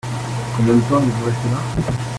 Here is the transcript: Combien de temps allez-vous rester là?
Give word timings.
Combien 0.57 0.73
de 0.77 0.79
temps 0.89 0.97
allez-vous 0.97 1.25
rester 1.25 1.49
là? 1.51 2.01